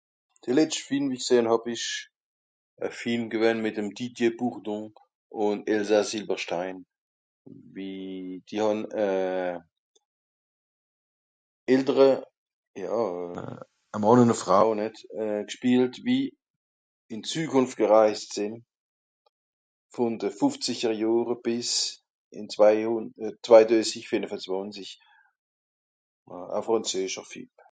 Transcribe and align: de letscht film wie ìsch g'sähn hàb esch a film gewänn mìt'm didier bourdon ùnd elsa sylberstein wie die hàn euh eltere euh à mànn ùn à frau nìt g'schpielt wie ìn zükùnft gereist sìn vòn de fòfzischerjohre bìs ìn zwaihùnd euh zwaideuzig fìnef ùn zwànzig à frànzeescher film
de 0.45 0.51
letscht 0.57 0.83
film 0.89 1.05
wie 1.11 1.17
ìsch 1.19 1.25
g'sähn 1.27 1.47
hàb 1.51 1.65
esch 1.73 1.89
a 2.85 2.87
film 3.01 3.23
gewänn 3.33 3.59
mìt'm 3.65 3.89
didier 3.97 4.33
bourdon 4.39 4.83
ùnd 5.45 5.59
elsa 5.73 5.99
sylberstein 6.11 6.75
wie 7.73 7.95
die 8.47 8.61
hàn 8.65 8.79
euh 9.05 9.55
eltere 11.75 12.09
euh 12.83 13.41
à 13.95 13.97
mànn 14.03 14.21
ùn 14.23 14.35
à 14.35 14.37
frau 14.43 14.67
nìt 14.79 14.97
g'schpielt 15.47 15.93
wie 16.05 16.23
ìn 17.13 17.21
zükùnft 17.31 17.75
gereist 17.81 18.27
sìn 18.35 18.53
vòn 19.95 20.13
de 20.21 20.27
fòfzischerjohre 20.39 21.35
bìs 21.45 21.71
ìn 22.39 22.45
zwaihùnd 22.55 23.07
euh 23.23 23.33
zwaideuzig 23.45 24.03
fìnef 24.11 24.31
ùn 24.35 24.41
zwànzig 24.47 24.89
à 26.57 26.59
frànzeescher 26.65 27.25
film 27.33 27.51